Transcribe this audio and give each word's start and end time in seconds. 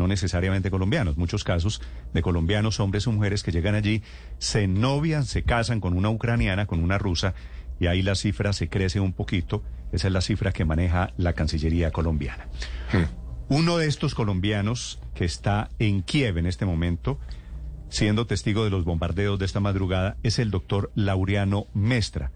no 0.00 0.08
necesariamente 0.08 0.70
colombianos, 0.70 1.18
muchos 1.18 1.44
casos 1.44 1.82
de 2.14 2.22
colombianos, 2.22 2.80
hombres 2.80 3.06
o 3.06 3.12
mujeres 3.12 3.42
que 3.42 3.52
llegan 3.52 3.74
allí, 3.74 4.02
se 4.38 4.66
novian, 4.66 5.26
se 5.26 5.42
casan 5.42 5.78
con 5.78 5.94
una 5.94 6.08
ucraniana, 6.08 6.64
con 6.64 6.82
una 6.82 6.96
rusa, 6.96 7.34
y 7.78 7.86
ahí 7.86 8.00
la 8.00 8.14
cifra 8.14 8.54
se 8.54 8.70
crece 8.70 8.98
un 8.98 9.12
poquito. 9.12 9.62
Esa 9.92 10.06
es 10.06 10.12
la 10.14 10.22
cifra 10.22 10.52
que 10.52 10.64
maneja 10.64 11.12
la 11.18 11.34
Cancillería 11.34 11.90
colombiana. 11.90 12.48
Uno 13.50 13.76
de 13.76 13.88
estos 13.88 14.14
colombianos 14.14 15.00
que 15.14 15.26
está 15.26 15.68
en 15.78 16.02
Kiev 16.02 16.38
en 16.38 16.46
este 16.46 16.64
momento, 16.64 17.18
siendo 17.90 18.26
testigo 18.26 18.64
de 18.64 18.70
los 18.70 18.84
bombardeos 18.84 19.38
de 19.38 19.44
esta 19.44 19.60
madrugada, 19.60 20.16
es 20.22 20.38
el 20.38 20.50
doctor 20.50 20.90
Laureano 20.94 21.66
Mestra. 21.74 22.32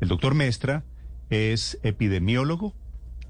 El 0.00 0.06
doctor 0.06 0.34
Mestra 0.36 0.84
es 1.28 1.80
epidemiólogo, 1.82 2.76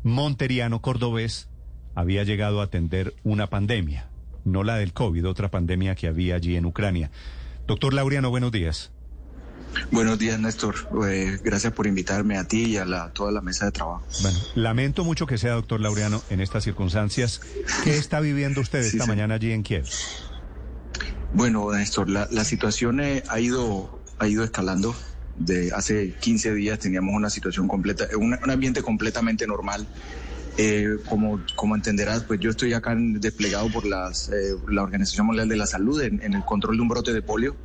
monteriano 0.03 0.83
cordobés, 0.83 1.49
había 1.95 2.25
llegado 2.25 2.61
a 2.61 2.65
atender 2.65 3.15
una 3.25 3.49
pandemia, 3.49 4.09
no 4.45 4.65
la 4.65 4.77
del 4.77 4.93
COVID, 4.93 5.27
otra 5.29 5.51
pandemia 5.51 5.95
que 5.95 6.07
había 6.07 6.37
allí 6.37 6.57
en 6.57 6.67
Ucrania. 6.67 7.11
Doctor 7.67 7.95
Laureano, 7.95 8.31
buenos 8.31 8.53
días. 8.53 8.93
Buenos 9.91 10.19
días, 10.19 10.39
Néstor. 10.39 10.75
Eh, 11.09 11.39
gracias 11.43 11.73
por 11.73 11.87
invitarme 11.87 12.37
a 12.37 12.45
ti 12.45 12.65
y 12.65 12.77
a 12.77 12.85
la, 12.85 13.11
toda 13.13 13.31
la 13.31 13.41
mesa 13.41 13.67
de 13.67 13.73
trabajo. 13.73 14.05
Bueno, 14.23 14.39
lamento 14.55 15.05
mucho 15.05 15.27
que 15.27 15.39
sea 15.39 15.53
doctor 15.53 15.81
Laureano 15.81 16.23
en 16.31 16.41
estas 16.41 16.65
circunstancias. 16.65 17.41
¿Qué 17.85 17.97
está 17.97 18.21
viviendo 18.21 18.61
usted 18.61 18.81
esta 18.85 19.07
mañana 19.07 19.35
allí 19.35 19.53
en 19.53 19.63
Kiev? 19.63 19.87
Bueno, 21.33 21.73
Néstor, 21.73 22.09
la, 22.09 22.45
situación 22.45 23.01
eh, 23.01 23.23
ha, 23.29 23.39
ido, 23.41 24.01
ha 24.19 24.27
ido 24.27 24.45
escalando. 24.45 24.95
De 25.37 25.73
hace 25.73 26.13
15 26.21 26.53
días 26.55 26.79
teníamos 26.79 27.15
una 27.15 27.31
situación 27.31 27.67
completa, 27.67 28.09
un, 28.19 28.35
ambiente 28.51 28.83
completamente 28.83 29.47
normal. 29.47 29.87
Eh, 30.63 30.99
como, 31.09 31.41
como 31.57 31.75
entenderás, 31.75 32.25
pues 32.25 32.39
yo 32.39 32.51
estoy 32.51 32.75
acá 32.75 32.95
desplegado 32.95 33.71
por 33.73 33.87
las, 33.87 34.31
la 34.69 34.83
Organización 34.83 35.25
Mundial 35.27 35.49
de 35.49 35.57
la 35.57 35.67
Salud 35.67 36.03
en, 36.03 36.21
en 36.23 36.35
el 36.35 36.45
control 36.45 36.77
de 36.77 36.83
un 36.83 36.89
brote 36.89 37.15
de 37.15 37.23
polio. 37.23 37.57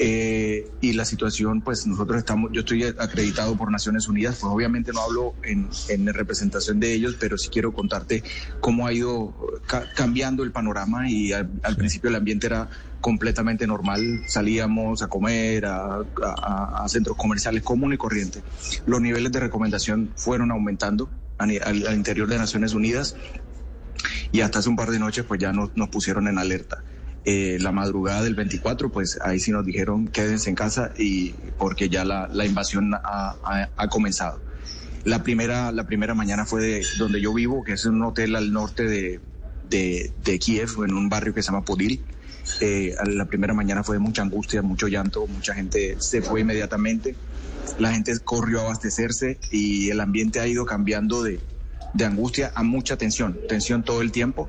Eh, 0.00 0.68
y 0.80 0.94
la 0.94 1.04
situación, 1.04 1.60
pues 1.60 1.86
nosotros 1.86 2.18
estamos, 2.18 2.50
yo 2.52 2.62
estoy 2.62 2.82
acreditado 2.82 3.56
por 3.56 3.70
Naciones 3.70 4.08
Unidas, 4.08 4.38
pues 4.40 4.52
obviamente 4.52 4.92
no 4.92 5.00
hablo 5.00 5.34
en, 5.44 5.68
en 5.90 6.12
representación 6.12 6.80
de 6.80 6.92
ellos, 6.92 7.14
pero 7.20 7.38
sí 7.38 7.50
quiero 7.50 7.72
contarte 7.72 8.24
cómo 8.58 8.88
ha 8.88 8.92
ido 8.92 9.32
cambiando 9.94 10.42
el 10.42 10.50
panorama 10.50 11.08
y 11.08 11.32
al, 11.32 11.48
principio 11.76 12.10
el 12.10 12.16
ambiente 12.16 12.48
era 12.48 12.68
completamente 13.00 13.64
normal, 13.64 14.24
salíamos 14.26 15.02
a 15.02 15.06
comer 15.06 15.66
a, 15.66 16.00
a, 16.82 16.88
centros 16.88 17.16
comerciales 17.16 17.62
común 17.62 17.92
y 17.92 17.96
corriente. 17.96 18.42
Los 18.86 19.00
niveles 19.00 19.30
de 19.30 19.38
recomendación 19.38 20.10
fueron 20.16 20.50
aumentando 20.50 21.08
al, 21.38 21.86
al, 21.86 21.94
interior 21.94 22.28
de 22.28 22.38
Naciones 22.38 22.74
Unidas 22.74 23.16
y 24.32 24.40
hasta 24.40 24.58
hace 24.58 24.68
un 24.68 24.76
par 24.76 24.90
de 24.90 24.98
noches 24.98 25.24
pues 25.24 25.40
ya 25.40 25.52
nos, 25.52 25.76
nos 25.76 25.88
pusieron 25.88 26.28
en 26.28 26.38
alerta. 26.38 26.82
Eh, 27.24 27.58
la 27.60 27.72
madrugada 27.72 28.22
del 28.22 28.34
24, 28.34 28.90
pues 28.90 29.18
ahí 29.22 29.38
sí 29.38 29.50
nos 29.50 29.64
dijeron 29.66 30.08
quédense 30.08 30.48
en 30.48 30.56
casa 30.56 30.92
y 30.96 31.32
porque 31.58 31.88
ya 31.90 32.04
la, 32.04 32.46
invasión 32.46 32.94
ha, 32.94 33.88
comenzado. 33.90 34.40
La 35.04 35.22
primera, 35.22 35.70
la 35.72 35.86
primera 35.86 36.14
mañana 36.14 36.46
fue 36.46 36.62
de 36.62 36.86
donde 36.98 37.20
yo 37.20 37.34
vivo, 37.34 37.64
que 37.64 37.72
es 37.72 37.84
un 37.84 38.02
hotel 38.02 38.34
al 38.34 38.52
norte 38.52 38.84
de, 38.84 39.20
de, 39.68 40.38
Kiev, 40.38 40.70
en 40.84 40.94
un 40.94 41.08
barrio 41.08 41.34
que 41.34 41.42
se 41.42 41.50
llama 41.50 41.64
Podil. 41.64 42.00
Eh, 42.60 42.94
la 43.06 43.26
primera 43.26 43.54
mañana 43.54 43.84
fue 43.84 43.96
de 43.96 44.00
mucha 44.00 44.22
angustia, 44.22 44.62
mucho 44.62 44.88
llanto, 44.88 45.26
mucha 45.26 45.54
gente 45.54 45.96
se 45.98 46.22
fue 46.22 46.40
inmediatamente, 46.40 47.16
la 47.78 47.92
gente 47.92 48.12
corrió 48.24 48.60
a 48.60 48.64
abastecerse 48.64 49.38
y 49.50 49.90
el 49.90 50.00
ambiente 50.00 50.40
ha 50.40 50.46
ido 50.46 50.64
cambiando 50.64 51.22
de, 51.22 51.40
de 51.94 52.04
angustia 52.04 52.52
a 52.54 52.62
mucha 52.62 52.96
tensión, 52.96 53.38
tensión 53.48 53.82
todo 53.82 54.02
el 54.02 54.12
tiempo. 54.12 54.48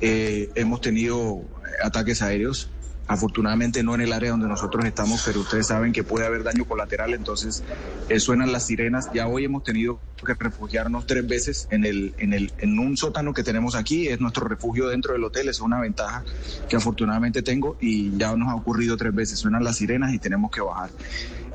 Eh, 0.00 0.50
hemos 0.54 0.80
tenido 0.80 1.42
ataques 1.82 2.22
aéreos. 2.22 2.70
Afortunadamente 3.10 3.82
no 3.82 3.96
en 3.96 4.02
el 4.02 4.12
área 4.12 4.30
donde 4.30 4.46
nosotros 4.46 4.84
estamos, 4.84 5.20
pero 5.26 5.40
ustedes 5.40 5.66
saben 5.66 5.92
que 5.92 6.04
puede 6.04 6.26
haber 6.26 6.44
daño 6.44 6.64
colateral, 6.64 7.12
entonces 7.12 7.64
eh, 8.08 8.20
suenan 8.20 8.52
las 8.52 8.66
sirenas. 8.66 9.10
Ya 9.12 9.26
hoy 9.26 9.44
hemos 9.44 9.64
tenido 9.64 10.00
que 10.24 10.32
refugiarnos 10.34 11.08
tres 11.08 11.26
veces 11.26 11.66
en, 11.72 11.84
el, 11.84 12.14
en, 12.18 12.32
el, 12.32 12.52
en 12.58 12.78
un 12.78 12.96
sótano 12.96 13.34
que 13.34 13.42
tenemos 13.42 13.74
aquí. 13.74 14.06
Es 14.06 14.20
nuestro 14.20 14.46
refugio 14.46 14.86
dentro 14.86 15.12
del 15.12 15.24
hotel, 15.24 15.48
es 15.48 15.58
una 15.58 15.80
ventaja 15.80 16.22
que 16.68 16.76
afortunadamente 16.76 17.42
tengo 17.42 17.76
y 17.80 18.16
ya 18.16 18.36
nos 18.36 18.48
ha 18.48 18.54
ocurrido 18.54 18.96
tres 18.96 19.12
veces. 19.12 19.40
Suenan 19.40 19.64
las 19.64 19.78
sirenas 19.78 20.14
y 20.14 20.20
tenemos 20.20 20.52
que 20.52 20.60
bajar. 20.60 20.90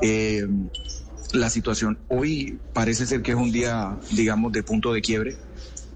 Eh, 0.01 0.45
la 1.31 1.49
situación 1.49 1.99
hoy 2.09 2.59
parece 2.73 3.05
ser 3.05 3.22
que 3.22 3.31
es 3.31 3.37
un 3.37 3.53
día, 3.53 3.95
digamos, 4.11 4.51
de 4.51 4.61
punto 4.61 4.91
de 4.91 5.01
quiebre, 5.01 5.37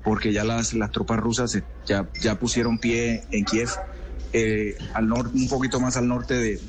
porque 0.06 0.32
ya 0.32 0.46
las, 0.46 0.74
las 0.74 0.90
tropas 0.92 1.20
rusas 1.20 1.62
ya, 1.86 2.10
ya 2.22 2.40
pusieron 2.40 2.78
pie 2.78 3.26
en 3.32 3.44
Kiev 3.44 3.70
eh, 4.34 4.78
al 4.94 5.08
norte, 5.08 5.38
un 5.38 5.48
poquito 5.48 5.80
más 5.80 5.98
al 5.98 6.08
norte 6.08 6.36
de, 6.36 6.60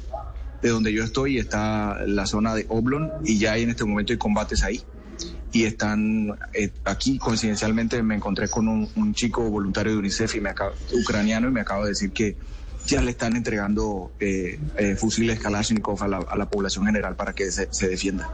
de, 0.62 0.68
donde 0.68 0.92
yo 0.92 1.04
estoy, 1.04 1.38
está 1.38 2.04
la 2.06 2.26
zona 2.26 2.54
de 2.54 2.66
Oblon 2.68 3.10
y 3.24 3.38
ya 3.38 3.56
en 3.56 3.70
este 3.70 3.84
momento 3.84 4.12
hay 4.12 4.18
combates 4.18 4.62
ahí. 4.62 4.82
Y 5.52 5.64
están 5.64 6.38
eh, 6.54 6.70
aquí, 6.84 7.18
coincidencialmente, 7.18 8.02
me 8.02 8.14
encontré 8.14 8.48
con 8.48 8.68
un, 8.68 9.14
chico 9.14 9.42
voluntario 9.50 9.92
de 9.92 9.98
UNICEF 9.98 10.36
y 10.36 10.42
ucraniano 10.96 11.48
y 11.48 11.50
me 11.50 11.60
acaba 11.60 11.82
de 11.82 11.90
decir 11.90 12.12
que 12.12 12.36
ya 12.86 13.02
le 13.02 13.10
están 13.10 13.36
entregando 13.36 14.12
eh, 14.20 14.58
fusiles 14.96 15.40
Kalashnikov 15.40 16.02
a 16.02 16.08
la, 16.08 16.18
a 16.18 16.36
la, 16.36 16.48
población 16.48 16.86
general 16.86 17.16
para 17.16 17.34
que 17.34 17.50
se, 17.50 17.68
se 17.72 17.88
defienda. 17.88 18.30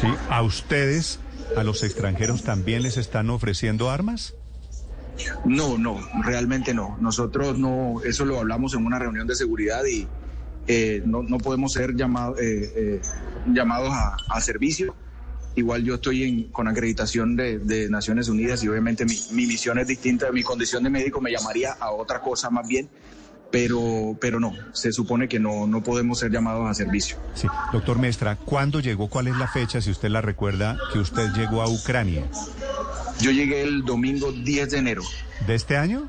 Sí, 0.00 0.06
a 0.30 0.42
ustedes, 0.42 1.18
a 1.56 1.64
los 1.64 1.82
extranjeros, 1.82 2.44
también 2.44 2.82
les 2.82 2.96
están 2.96 3.28
ofreciendo 3.30 3.90
armas. 3.90 4.34
No, 5.44 5.78
no, 5.78 5.98
realmente 6.22 6.74
no. 6.74 6.96
Nosotros 7.00 7.58
no, 7.58 8.00
eso 8.04 8.24
lo 8.24 8.38
hablamos 8.38 8.74
en 8.74 8.84
una 8.84 8.98
reunión 8.98 9.26
de 9.26 9.34
seguridad 9.34 9.84
y 9.84 10.06
eh, 10.66 11.02
no, 11.06 11.24
podemos 11.38 11.72
ser 11.72 11.96
llamados 11.96 12.38
eh, 12.38 12.72
eh, 12.76 13.00
llamados 13.46 13.90
a, 13.90 14.40
servicio. 14.40 14.94
Igual 15.54 15.82
yo 15.82 15.94
estoy 15.94 16.50
con 16.52 16.68
acreditación 16.68 17.34
de, 17.36 17.88
Naciones 17.90 18.28
Unidas 18.28 18.62
y 18.62 18.68
obviamente 18.68 19.04
mi, 19.04 19.46
misión 19.46 19.78
es 19.78 19.88
distinta, 19.88 20.30
mi 20.30 20.42
condición 20.42 20.84
de 20.84 20.90
médico 20.90 21.20
me 21.20 21.32
llamaría 21.32 21.72
a 21.72 21.90
otra 21.90 22.20
cosa 22.20 22.50
más 22.50 22.68
bien, 22.68 22.88
pero, 23.50 24.16
pero 24.20 24.38
no, 24.38 24.52
se 24.72 24.92
supone 24.92 25.26
que 25.26 25.40
no, 25.40 25.66
no 25.66 25.82
podemos 25.82 26.20
ser 26.20 26.30
llamados 26.30 26.70
a 26.70 26.74
servicio. 26.74 27.16
Sí, 27.34 27.48
doctor 27.72 27.98
Mestra, 27.98 28.36
¿cuándo 28.36 28.78
llegó? 28.78 29.08
¿Cuál 29.08 29.28
es 29.28 29.36
la 29.36 29.48
fecha, 29.48 29.80
si 29.80 29.90
usted 29.90 30.10
la 30.10 30.20
recuerda, 30.20 30.78
que 30.92 30.98
usted 30.98 31.32
llegó 31.32 31.62
a 31.62 31.68
Ucrania? 31.68 32.24
Yo 33.20 33.30
llegué 33.30 33.62
el 33.62 33.84
domingo 33.84 34.32
10 34.32 34.70
de 34.70 34.78
enero. 34.78 35.02
¿De 35.46 35.54
este 35.54 35.76
año? 35.76 36.08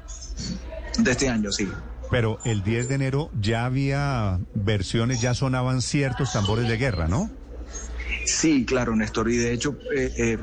De 0.99 1.11
este 1.11 1.29
año, 1.29 1.51
sí. 1.51 1.67
Pero 2.11 2.39
el 2.43 2.63
10 2.63 2.89
de 2.89 2.95
enero 2.95 3.29
ya 3.39 3.65
había 3.65 4.39
versiones, 4.53 5.21
ya 5.21 5.33
sonaban 5.33 5.81
ciertos 5.81 6.33
tambores 6.33 6.67
de 6.67 6.77
guerra, 6.77 7.07
¿no? 7.07 7.29
Sí, 8.25 8.65
claro, 8.65 8.95
Néstor. 8.95 9.29
Y 9.31 9.37
de 9.37 9.53
hecho, 9.53 9.77
eh, 9.95 10.11
eh, 10.17 10.37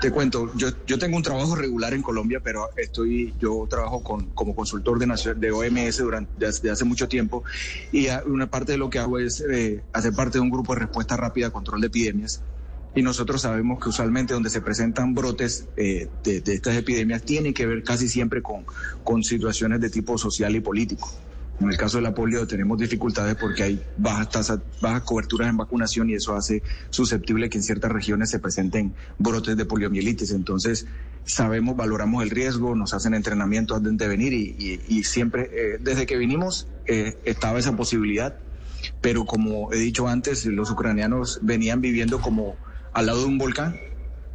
te 0.00 0.10
cuento, 0.10 0.52
yo, 0.56 0.68
yo 0.86 0.98
tengo 0.98 1.16
un 1.16 1.22
trabajo 1.22 1.54
regular 1.54 1.92
en 1.92 2.02
Colombia, 2.02 2.40
pero 2.42 2.70
estoy, 2.76 3.34
yo 3.38 3.66
trabajo 3.68 4.02
con, 4.02 4.30
como 4.30 4.54
consultor 4.54 4.98
de, 4.98 5.34
de 5.34 5.50
OMS 5.52 5.98
durante, 5.98 6.32
desde 6.36 6.70
hace 6.70 6.84
mucho 6.84 7.08
tiempo. 7.08 7.44
Y 7.92 8.08
una 8.26 8.46
parte 8.46 8.72
de 8.72 8.78
lo 8.78 8.88
que 8.88 8.98
hago 8.98 9.18
es 9.18 9.42
eh, 9.50 9.82
hacer 9.92 10.12
parte 10.12 10.38
de 10.38 10.42
un 10.42 10.50
grupo 10.50 10.74
de 10.74 10.80
respuesta 10.80 11.16
rápida 11.16 11.48
a 11.48 11.50
control 11.50 11.80
de 11.80 11.88
epidemias 11.88 12.42
y 12.96 13.02
nosotros 13.02 13.42
sabemos 13.42 13.78
que 13.78 13.90
usualmente 13.90 14.32
donde 14.32 14.48
se 14.48 14.62
presentan 14.62 15.14
brotes 15.14 15.68
eh, 15.76 16.08
de, 16.24 16.42
estas 16.46 16.76
epidemias 16.76 17.22
tiene 17.22 17.52
que 17.52 17.66
ver 17.66 17.84
casi 17.84 18.08
siempre 18.08 18.40
con, 18.40 18.64
con 19.04 19.22
situaciones 19.22 19.82
de 19.82 19.90
tipo 19.90 20.16
social 20.16 20.56
y 20.56 20.60
político. 20.60 21.12
En 21.60 21.68
el 21.68 21.76
caso 21.76 21.98
de 21.98 22.02
la 22.02 22.14
polio 22.14 22.46
tenemos 22.46 22.78
dificultades 22.78 23.36
porque 23.36 23.62
hay 23.62 23.82
bajas 23.98 24.30
tasas, 24.30 24.60
bajas 24.80 25.02
coberturas 25.02 25.50
en 25.50 25.58
vacunación 25.58 26.08
y 26.08 26.14
eso 26.14 26.34
hace 26.34 26.62
susceptible 26.88 27.50
que 27.50 27.58
en 27.58 27.64
ciertas 27.64 27.92
regiones 27.92 28.30
se 28.30 28.38
presenten 28.38 28.94
brotes 29.18 29.58
de 29.58 29.66
poliomielitis. 29.66 30.30
Entonces, 30.30 30.86
sabemos, 31.24 31.76
valoramos 31.76 32.22
el 32.22 32.30
riesgo, 32.30 32.74
nos 32.74 32.94
hacen 32.94 33.12
entrenamiento 33.12 33.74
antes 33.74 33.96
de 33.96 34.08
venir 34.08 34.32
y, 34.32 35.04
siempre, 35.04 35.50
eh, 35.52 35.78
desde 35.80 36.06
que 36.06 36.16
vinimos, 36.16 36.66
eh, 36.86 37.18
estaba 37.26 37.58
esa 37.58 37.76
posibilidad. 37.76 38.38
Pero 39.02 39.26
como 39.26 39.70
he 39.72 39.76
dicho 39.76 40.08
antes, 40.08 40.46
los 40.46 40.70
ucranianos 40.70 41.40
venían 41.42 41.80
viviendo 41.80 42.20
como 42.20 42.56
al 42.96 43.04
lado 43.04 43.20
de 43.20 43.26
un 43.26 43.36
volcán 43.36 43.78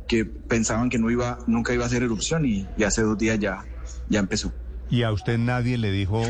que 0.08 0.24
pensaban 0.24 0.92
que 0.92 1.00
no 1.00 1.10
iba, 1.10 1.40
nunca 1.48 1.74
iba 1.74 1.84
a 1.84 1.88
hacer 1.88 2.04
erupción 2.04 2.46
y, 2.46 2.68
hace 2.86 3.02
dos 3.02 3.18
días 3.18 3.40
ya, 3.40 3.66
ya 4.08 4.20
empezó. 4.20 4.54
¿Y 4.92 5.02
a 5.02 5.12
usted 5.12 5.40
nadie 5.40 5.80
le 5.80 5.90
dijo 5.90 6.22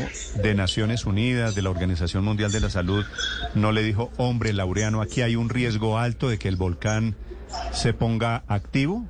de 0.42 0.54
Naciones 0.54 1.04
Unidas, 1.04 1.54
de 1.54 1.60
la 1.60 1.68
Organización 1.68 2.24
Mundial 2.24 2.50
de 2.50 2.60
la 2.60 2.70
Salud, 2.70 3.04
no 3.54 3.70
le 3.70 3.82
dijo, 3.82 4.10
hombre, 4.16 4.54
Laureano, 4.54 5.02
aquí 5.02 5.20
hay 5.20 5.36
un 5.36 5.50
riesgo 5.50 5.98
alto 5.98 6.30
de 6.30 6.38
que 6.38 6.48
el 6.48 6.56
volcán 6.56 7.16
se 7.72 7.92
ponga 7.92 8.44
activo? 8.46 9.06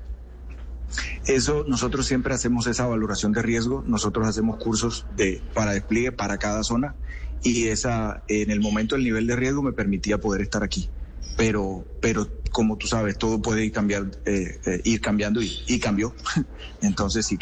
Eso, 1.24 1.64
nosotros 1.68 2.06
siempre 2.06 2.34
hacemos 2.34 2.66
esa 2.66 2.86
valoración 2.86 3.30
de 3.30 3.42
riesgo, 3.42 3.84
nosotros 3.86 4.26
hacemos 4.26 4.56
cursos 4.56 5.06
de, 5.16 5.40
para 5.54 5.72
despliegue 5.72 6.10
para 6.10 6.38
cada 6.38 6.64
zona 6.64 6.96
y 7.44 7.68
esa, 7.68 8.24
en 8.26 8.50
el 8.50 8.58
momento 8.58 8.96
el 8.96 9.04
nivel 9.04 9.28
de 9.28 9.36
riesgo 9.36 9.62
me 9.62 9.72
permitía 9.72 10.18
poder 10.18 10.40
estar 10.40 10.64
aquí 10.64 10.90
pero, 11.36 11.84
pero 12.00 12.26
como 12.52 12.76
tú 12.76 12.86
sabes, 12.86 13.18
todo 13.18 13.40
puede 13.40 13.64
ir, 13.64 13.72
cambiar, 13.72 14.10
eh, 14.26 14.60
eh, 14.66 14.80
ir 14.84 15.00
cambiando 15.00 15.40
y, 15.42 15.80
cambió. 15.80 16.14
Entonces 16.82 17.26
sí. 17.26 17.38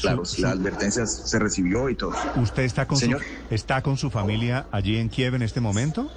claro, 0.00 0.22
la 0.38 0.50
advertencia 0.50 1.06
se 1.06 1.38
recibió 1.38 1.88
y 1.88 1.94
todo. 1.94 2.12
¿Usted 2.36 2.64
está 2.64 2.86
con, 2.86 2.98
Su, 2.98 3.16
está 3.50 3.82
con 3.82 3.96
su 3.96 4.10
familia 4.10 4.66
allí 4.72 4.96
en 4.98 5.08
Kiev 5.08 5.34
en 5.34 5.42
este 5.42 5.60
momento? 5.60 6.10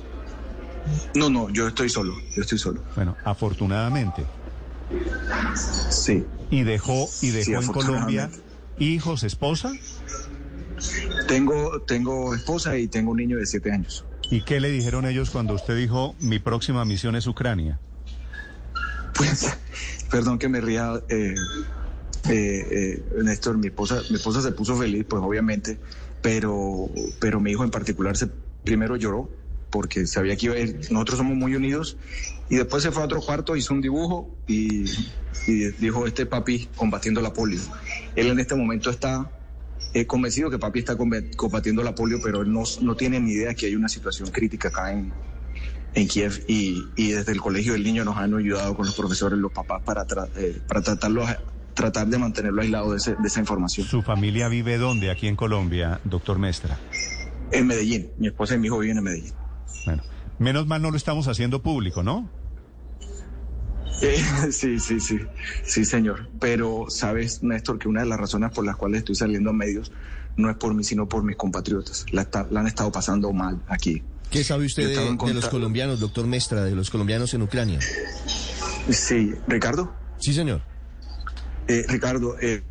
No, 1.15 1.29
no, 1.29 1.49
yo 1.49 1.67
estoy 1.67 1.89
solo, 1.89 2.15
yo 2.35 2.41
estoy 2.41 2.57
solo. 2.57 2.81
Bueno, 2.95 3.15
afortunadamente. 3.23 4.25
Sí. 5.89 6.25
¿Y 6.49 6.63
dejó, 6.63 7.07
y 7.21 7.29
dejó 7.29 7.61
en 7.61 7.67
Colombia 7.67 8.29
hijos, 8.79 9.23
esposa? 9.23 9.71
Tengo, 11.27 11.81
tengo 11.81 12.33
esposa 12.33 12.77
y 12.77 12.87
tengo 12.87 13.11
un 13.11 13.17
niño 13.17 13.37
de 13.37 13.45
siete 13.45 13.71
años. 13.71 14.03
¿Y 14.31 14.41
qué 14.41 14.59
le 14.59 14.71
dijeron 14.71 15.05
ellos 15.05 15.29
cuando 15.29 15.53
usted 15.53 15.77
dijo 15.77 16.15
mi 16.19 16.39
próxima 16.39 16.83
misión 16.85 17.15
es 17.15 17.27
Ucrania? 17.27 17.79
Pues, 19.13 19.57
perdón 20.09 20.39
que 20.39 20.49
me 20.49 20.61
ría, 20.61 21.01
eh, 21.09 21.35
eh, 22.29 22.67
eh, 22.71 23.03
Néstor, 23.23 23.57
mi 23.57 23.67
esposa, 23.67 24.01
mi 24.09 24.15
esposa 24.15 24.41
se 24.41 24.51
puso 24.51 24.77
feliz, 24.77 25.05
pues 25.07 25.21
obviamente, 25.23 25.79
pero, 26.21 26.89
pero 27.19 27.39
mi 27.39 27.51
hijo 27.51 27.63
en 27.63 27.71
particular 27.71 28.15
se 28.15 28.27
primero 28.63 28.95
lloró 28.95 29.29
porque 29.71 30.05
sabía 30.05 30.35
que 30.35 30.47
iba 30.47 30.55
a 30.55 30.59
ir, 30.59 30.87
nosotros 30.91 31.17
somos 31.17 31.35
muy 31.35 31.55
unidos 31.55 31.97
y 32.49 32.57
después 32.57 32.83
se 32.83 32.91
fue 32.91 33.01
a 33.01 33.05
otro 33.05 33.21
cuarto, 33.21 33.55
hizo 33.55 33.73
un 33.73 33.81
dibujo 33.81 34.29
y, 34.45 34.85
dijo 35.79 36.05
este 36.05 36.25
papi 36.25 36.67
combatiendo 36.75 37.21
la 37.21 37.33
polio. 37.33 37.61
Él 38.15 38.27
en 38.27 38.39
este 38.39 38.53
momento 38.53 38.89
está 38.89 39.31
eh, 39.93 40.05
convencido 40.05 40.49
que 40.49 40.59
papi 40.59 40.79
está 40.79 40.95
combatiendo 40.97 41.83
la 41.83 41.95
polio, 41.95 42.19
pero 42.21 42.41
él 42.41 42.51
no, 42.51 42.63
no 42.81 42.95
tiene 42.95 43.19
ni 43.19 43.31
idea 43.31 43.53
que 43.53 43.67
hay 43.67 43.75
una 43.75 43.87
situación 43.87 44.29
crítica 44.29 44.67
acá 44.67 44.91
en, 44.91 45.13
en 45.93 46.07
Kiev 46.07 46.43
y, 46.47 46.83
y, 46.95 47.11
desde 47.11 47.31
el 47.31 47.41
colegio 47.41 47.73
del 47.73 47.83
niño 47.83 48.05
nos 48.05 48.17
han 48.17 48.33
ayudado 48.33 48.75
con 48.75 48.85
los 48.85 48.95
profesores, 48.95 49.37
los 49.37 49.51
papás 49.51 49.81
para, 49.83 50.05
eh, 50.37 50.61
para 50.67 50.81
tratarlo, 50.81 51.25
tratar 51.73 52.07
de 52.07 52.17
mantenerlo 52.17 52.61
aislado 52.61 52.93
de, 52.93 53.15
de, 53.15 53.27
esa 53.27 53.39
información. 53.39 53.85
¿Su 53.87 54.01
familia 54.01 54.47
vive 54.47 54.77
dónde 54.77 55.11
aquí 55.11 55.27
en 55.27 55.35
Colombia, 55.35 55.99
doctor 56.03 56.39
Mestra? 56.39 56.79
En 57.51 57.67
Medellín. 57.67 58.11
Mi 58.17 58.27
esposa 58.27 58.55
y 58.55 58.59
mi 58.59 58.67
hijo 58.67 58.79
viven 58.79 58.97
en 58.97 59.03
Medellín. 59.03 59.33
Bueno, 59.85 60.03
menos 60.39 60.67
mal 60.67 60.81
no 60.81 60.91
lo 60.91 60.97
estamos 60.97 61.27
haciendo 61.27 61.61
público, 61.61 62.03
¿no? 62.03 62.29
Eh, 64.01 64.17
sí, 64.51 64.79
sí, 64.79 64.99
sí, 64.99 65.19
sí, 65.63 65.85
señor. 65.85 66.29
Pero 66.39 66.85
sabes, 66.89 67.43
Néstor, 67.43 67.79
que 67.79 67.87
una 67.87 68.01
de 68.01 68.07
las 68.07 68.19
razones 68.19 68.51
por 68.51 68.65
las 68.65 68.75
cuales 68.75 68.99
estoy 68.99 69.15
saliendo 69.15 69.49
a 69.49 69.53
medios 69.53 69.91
no 70.41 70.49
es 70.49 70.57
por 70.57 70.73
mí, 70.73 70.83
sino 70.83 71.07
por 71.07 71.23
mis 71.23 71.35
compatriotas. 71.35 72.05
La, 72.11 72.27
la 72.49 72.59
han 72.59 72.67
estado 72.67 72.91
pasando 72.91 73.31
mal 73.31 73.61
aquí. 73.67 74.03
¿Qué 74.29 74.43
sabe 74.43 74.65
usted 74.65 74.87
de, 74.87 75.27
de, 75.27 75.33
los 75.33 75.49
colombianos, 75.49 75.99
doctor 75.99 76.25
Mestra, 76.25 76.63
de 76.63 76.73
los 76.73 76.89
colombianos 76.89 77.33
en 77.33 77.41
Ucrania? 77.41 77.79
Sí, 78.89 79.33
Ricardo. 79.47 79.93
Sí, 80.19 80.33
señor. 80.33 80.61
Eh, 81.67 81.85
Ricardo, 81.87 82.37
eh, 82.39 82.63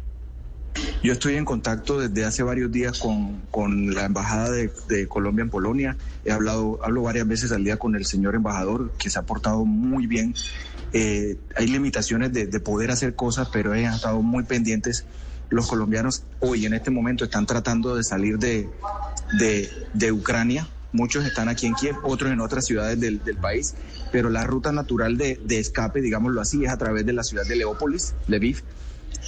yo 1.03 1.13
estoy 1.13 1.37
en 1.37 1.45
contacto 1.45 1.99
desde 2.01 2.25
hace 2.25 2.43
varios 2.43 2.71
días 2.73 2.99
con, 2.99 3.43
con 3.51 3.95
la 3.95 4.05
embajada 4.05 4.51
de, 4.51 4.71
de, 4.89 5.07
Colombia 5.07 5.43
en 5.43 5.51
Polonia. 5.51 5.97
He 6.25 6.33
hablado, 6.33 6.79
hablo 6.83 7.03
varias 7.03 7.27
veces 7.27 7.53
al 7.53 7.65
día 7.65 7.77
con 7.77 7.95
el 7.95 8.07
señor 8.07 8.35
embajador, 8.35 8.93
que 8.99 9.11
se 9.11 9.19
ha 9.19 9.23
portado 9.23 9.65
muy 9.65 10.07
bien. 10.07 10.35
Eh, 10.93 11.37
hay 11.57 11.67
limitaciones 11.67 12.33
de, 12.33 12.47
de, 12.47 12.61
poder 12.61 12.91
hacer 12.91 13.15
cosas, 13.15 13.49
pero 13.53 13.73
han 13.73 13.81
estado 13.81 14.23
muy 14.23 14.45
pendientes. 14.45 15.05
Los 15.51 15.67
colombianos 15.67 16.23
hoy 16.39 16.65
en 16.65 16.75
este 16.75 16.93
momento 16.93 17.25
están 17.25 17.45
tratando 17.45 17.97
de 17.97 18.05
salir 18.05 18.39
de, 18.39 18.69
de, 19.93 20.13
Ucrania. 20.13 20.69
Muchos 20.93 21.27
están 21.27 21.49
aquí 21.49 21.67
en 21.67 21.75
Kiev, 21.75 21.97
otros 22.05 22.31
en 22.31 22.41
otras 22.41 22.65
ciudades 22.65 22.99
del, 23.01 23.21
país, 23.41 23.75
pero 24.13 24.31
la 24.31 24.45
ruta 24.45 24.71
natural 24.71 25.19
de, 25.19 25.41
escape, 25.49 26.01
digámoslo 26.01 26.41
así, 26.41 26.65
es 26.65 26.71
a 26.71 26.79
través 26.79 27.05
de 27.05 27.13
la 27.13 27.25
ciudad 27.25 27.45
de 27.47 27.57
Leópolis, 27.57 28.15
Lviv, 28.29 28.63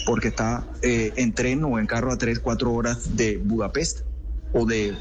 porque 0.07 0.29
está 0.29 0.65
eh, 0.83 1.13
en 1.17 1.33
tren 1.33 1.65
o 1.65 1.81
en 1.81 1.87
carro 1.87 2.13
a 2.13 2.19
tres, 2.19 2.39
cuatro 2.39 2.73
horas 2.73 3.17
de 3.17 3.39
Budapest 3.39 4.03
o 4.53 4.65
de, 4.65 4.97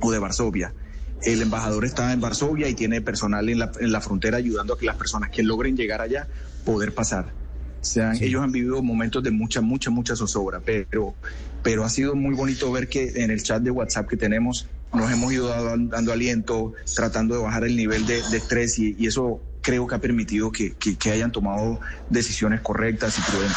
o 0.00 0.10
de 0.10 0.18
Varsovia. 0.18 0.74
El 1.22 1.40
embajador 1.40 1.86
está 1.86 2.12
en 2.12 2.20
Varsovia 2.20 2.68
y 2.68 2.74
tiene 2.74 3.00
personal 3.00 3.48
en 3.48 3.60
la, 3.60 3.72
en 3.80 3.92
la 3.92 4.02
frontera 4.02 4.36
ayudando 4.36 4.74
a 4.74 4.78
que 4.78 4.84
las 4.84 4.96
personas 4.96 5.30
que 5.30 5.42
logren 5.42 5.74
llegar 5.74 6.02
allá 6.02 6.28
poder 6.66 6.92
pasar. 6.94 7.39
Sí. 7.80 8.00
ellos 8.20 8.42
han 8.42 8.52
vivido 8.52 8.82
momentos 8.82 9.22
de 9.22 9.30
mucha, 9.30 9.60
mucha, 9.60 9.90
mucha 9.90 10.14
zozobra, 10.14 10.60
pero, 10.60 11.14
pero 11.62 11.84
ha 11.84 11.88
sido 11.88 12.14
muy 12.14 12.34
bonito 12.34 12.70
ver 12.70 12.88
que 12.88 13.22
en 13.22 13.30
el 13.30 13.42
chat 13.42 13.62
de 13.62 13.70
WhatsApp 13.70 14.08
que 14.08 14.16
tenemos 14.16 14.68
nos 14.92 15.10
hemos 15.10 15.32
ido 15.32 15.48
dando, 15.48 15.96
dando 15.96 16.12
aliento, 16.12 16.74
tratando 16.94 17.36
de 17.36 17.42
bajar 17.42 17.64
el 17.64 17.76
nivel 17.76 18.06
de, 18.06 18.22
de 18.30 18.36
estrés 18.36 18.78
y, 18.78 18.96
y, 18.98 19.06
eso 19.06 19.40
creo 19.62 19.86
que 19.86 19.94
ha 19.94 20.00
permitido 20.00 20.50
que, 20.50 20.72
que, 20.72 20.96
que 20.96 21.10
hayan 21.10 21.32
tomado 21.32 21.80
decisiones 22.08 22.60
correctas 22.60 23.18
y 23.18 23.22
prudentes. 23.30 23.56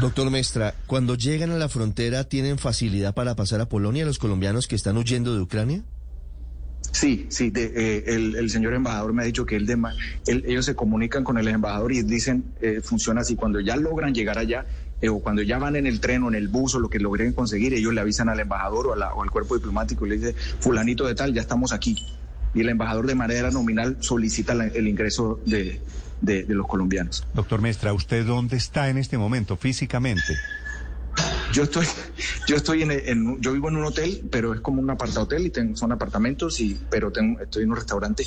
Doctor 0.00 0.30
Mestra, 0.30 0.74
cuando 0.86 1.14
llegan 1.14 1.50
a 1.50 1.56
la 1.56 1.68
frontera, 1.68 2.24
¿tienen 2.24 2.58
facilidad 2.58 3.14
para 3.14 3.34
pasar 3.36 3.60
a 3.60 3.68
Polonia 3.68 4.04
los 4.04 4.18
colombianos 4.18 4.66
que 4.66 4.76
están 4.76 4.96
huyendo 4.96 5.34
de 5.34 5.40
Ucrania? 5.40 5.82
Sí, 6.90 7.26
sí, 7.28 7.52
eh, 7.54 8.04
el, 8.06 8.36
el, 8.36 8.50
señor 8.50 8.74
embajador 8.74 9.12
me 9.12 9.22
ha 9.22 9.26
dicho 9.26 9.44
que 9.44 9.56
él 9.56 9.66
de, 9.66 9.76
él, 10.26 10.44
ellos 10.46 10.64
se 10.64 10.74
comunican 10.74 11.22
con 11.22 11.38
el 11.38 11.46
embajador 11.48 11.92
y 11.92 12.02
dicen, 12.02 12.44
eh, 12.60 12.80
funciona 12.82 13.20
así, 13.20 13.36
cuando 13.36 13.60
ya 13.60 13.76
logran 13.76 14.14
llegar 14.14 14.38
allá 14.38 14.66
eh, 15.00 15.08
o 15.08 15.20
cuando 15.20 15.42
ya 15.42 15.58
van 15.58 15.76
en 15.76 15.86
el 15.86 16.00
tren 16.00 16.22
o 16.24 16.28
en 16.28 16.34
el 16.34 16.48
bus 16.48 16.74
o 16.74 16.80
lo 16.80 16.88
que 16.88 16.98
logren 16.98 17.32
conseguir, 17.32 17.74
ellos 17.74 17.92
le 17.92 18.00
avisan 18.00 18.28
al 18.28 18.40
embajador 18.40 18.88
o, 18.88 18.92
a 18.94 18.96
la, 18.96 19.14
o 19.14 19.22
al 19.22 19.30
cuerpo 19.30 19.54
diplomático 19.54 20.06
y 20.06 20.10
le 20.10 20.16
dice, 20.16 20.34
fulanito 20.60 21.06
de 21.06 21.14
tal, 21.14 21.34
ya 21.34 21.42
estamos 21.42 21.72
aquí. 21.72 21.96
Y 22.54 22.60
el 22.60 22.68
embajador 22.70 23.06
de 23.06 23.14
manera 23.14 23.50
nominal 23.50 23.98
solicita 24.00 24.54
la, 24.54 24.66
el 24.66 24.88
ingreso 24.88 25.40
de, 25.44 25.80
de, 26.20 26.44
de, 26.44 26.54
los 26.54 26.66
colombianos. 26.66 27.26
Doctor 27.34 27.60
Mestra, 27.60 27.92
¿usted 27.92 28.24
dónde 28.26 28.56
está 28.56 28.88
en 28.88 28.98
este 28.98 29.18
momento 29.18 29.56
físicamente? 29.56 30.34
Yo 31.58 31.64
estoy, 31.64 31.86
yo 32.46 32.54
estoy 32.54 32.82
en, 32.82 32.92
en, 32.92 33.40
yo 33.40 33.52
vivo 33.52 33.68
en 33.68 33.74
un 33.74 33.84
hotel, 33.84 34.22
pero 34.30 34.54
es 34.54 34.60
como 34.60 34.80
un 34.80 34.88
aparta 34.90 35.20
hotel 35.20 35.44
y 35.44 35.50
tengo, 35.50 35.74
son 35.74 35.90
apartamentos 35.90 36.60
y, 36.60 36.78
pero 36.88 37.10
tengo, 37.10 37.40
estoy 37.40 37.64
en 37.64 37.70
un 37.70 37.76
restaurante. 37.76 38.24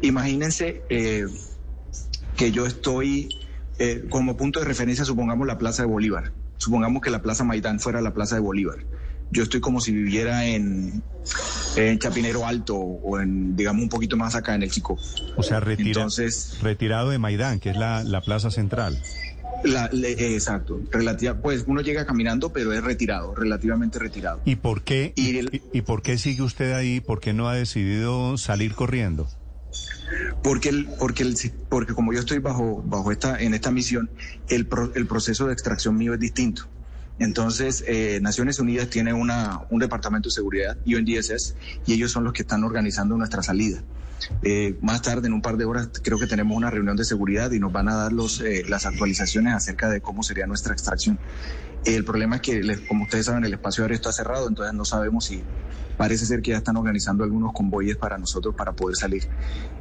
Imagínense 0.00 0.84
eh, 0.88 1.26
que 2.36 2.52
yo 2.52 2.64
estoy 2.64 3.30
eh, 3.80 4.04
como 4.08 4.36
punto 4.36 4.60
de 4.60 4.64
referencia, 4.64 5.04
supongamos 5.04 5.44
la 5.44 5.58
Plaza 5.58 5.82
de 5.82 5.88
Bolívar. 5.88 6.30
Supongamos 6.56 7.02
que 7.02 7.10
la 7.10 7.20
Plaza 7.20 7.42
Maidán 7.42 7.80
fuera 7.80 8.00
la 8.00 8.14
Plaza 8.14 8.36
de 8.36 8.42
Bolívar. 8.42 8.76
Yo 9.32 9.42
estoy 9.42 9.60
como 9.60 9.80
si 9.80 9.90
viviera 9.90 10.46
en, 10.46 11.02
en 11.74 11.98
Chapinero 11.98 12.46
Alto 12.46 12.76
o 12.76 13.18
en, 13.18 13.56
digamos, 13.56 13.82
un 13.82 13.88
poquito 13.88 14.16
más 14.16 14.36
acá 14.36 14.54
en 14.54 14.62
el 14.62 14.70
Chico. 14.70 15.00
O 15.34 15.42
sea, 15.42 15.58
retira, 15.58 15.88
Entonces, 15.88 16.58
retirado 16.62 17.10
de 17.10 17.18
Maidán, 17.18 17.58
que 17.58 17.70
es 17.70 17.76
la, 17.76 18.04
la 18.04 18.20
plaza 18.20 18.52
central. 18.52 19.02
La, 19.64 19.88
le, 19.92 20.34
exacto, 20.34 20.80
relativa, 20.90 21.40
pues 21.40 21.64
uno 21.66 21.80
llega 21.80 22.04
caminando, 22.04 22.52
pero 22.52 22.72
es 22.72 22.82
retirado, 22.82 23.34
relativamente 23.34 23.98
retirado. 23.98 24.40
¿Y 24.44 24.56
por 24.56 24.82
qué? 24.82 25.12
Y, 25.16 25.38
el, 25.38 25.62
y, 25.72 25.82
por 25.82 26.02
qué 26.02 26.18
sigue 26.18 26.42
usted 26.42 26.72
ahí? 26.72 27.00
¿Por 27.00 27.20
qué 27.20 27.32
no 27.32 27.48
ha 27.48 27.54
decidido 27.54 28.36
salir 28.38 28.74
corriendo? 28.74 29.28
Porque 30.42 30.68
el, 30.68 30.88
porque 30.98 31.22
el, 31.22 31.36
porque 31.68 31.94
como 31.94 32.12
yo 32.12 32.20
estoy 32.20 32.38
bajo, 32.38 32.82
bajo 32.84 33.12
esta, 33.12 33.40
en 33.40 33.54
esta 33.54 33.70
misión, 33.70 34.10
el, 34.48 34.66
pro, 34.66 34.92
el 34.94 35.06
proceso 35.06 35.46
de 35.46 35.52
extracción 35.52 35.96
mío 35.96 36.14
es 36.14 36.20
distinto. 36.20 36.68
Entonces, 37.18 37.84
eh, 37.86 38.18
Naciones 38.22 38.58
Unidas 38.58 38.88
tiene 38.88 39.12
una, 39.12 39.60
un 39.70 39.78
departamento 39.78 40.28
de 40.28 40.32
seguridad, 40.32 40.76
UNDSS, 40.86 41.54
y 41.86 41.92
ellos 41.92 42.10
son 42.10 42.24
los 42.24 42.32
que 42.32 42.42
están 42.42 42.64
organizando 42.64 43.16
nuestra 43.16 43.42
salida. 43.42 43.82
Eh, 44.42 44.76
más 44.80 45.02
tarde, 45.02 45.26
en 45.26 45.34
un 45.34 45.42
par 45.42 45.56
de 45.56 45.64
horas, 45.64 45.90
creo 46.02 46.18
que 46.18 46.26
tenemos 46.26 46.56
una 46.56 46.70
reunión 46.70 46.96
de 46.96 47.04
seguridad 47.04 47.50
y 47.52 47.58
nos 47.58 47.72
van 47.72 47.88
a 47.88 47.96
dar 47.96 48.12
los, 48.12 48.40
eh, 48.40 48.64
las 48.68 48.86
actualizaciones 48.86 49.54
acerca 49.54 49.88
de 49.88 50.00
cómo 50.00 50.22
sería 50.22 50.46
nuestra 50.46 50.72
extracción. 50.72 51.18
El 51.84 52.04
problema 52.04 52.36
es 52.36 52.42
que, 52.42 52.78
como 52.86 53.04
ustedes 53.04 53.26
saben, 53.26 53.44
el 53.44 53.54
espacio 53.54 53.84
aéreo 53.84 53.96
está 53.96 54.12
cerrado, 54.12 54.48
entonces 54.48 54.74
no 54.74 54.84
sabemos 54.84 55.24
si 55.24 55.42
parece 55.96 56.26
ser 56.26 56.42
que 56.42 56.52
ya 56.52 56.58
están 56.58 56.76
organizando 56.76 57.24
algunos 57.24 57.52
convoyes 57.52 57.96
para 57.96 58.18
nosotros 58.18 58.54
para 58.54 58.72
poder 58.72 58.96
salir. 58.96 59.28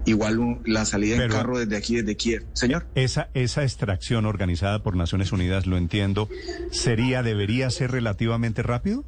Igual 0.06 0.40
un, 0.40 0.62
la 0.66 0.86
salida 0.86 1.16
Pero 1.18 1.34
en 1.34 1.40
carro 1.40 1.60
desde 1.60 1.78
aquí, 1.78 1.96
desde 1.96 2.18
Kiev. 2.18 2.46
Señor. 2.54 2.88
Esa, 2.96 3.30
esa 3.34 3.64
extracción 3.64 4.26
organizada 4.26 4.84
por 4.84 4.96
Naciones 4.96 5.32
Unidas, 5.32 5.68
lo 5.68 5.78
entiendo, 5.78 6.28
sería, 6.72 7.24
debería 7.24 7.70
ser 7.70 7.92
relativamente 7.92 8.64
rápido? 8.64 9.06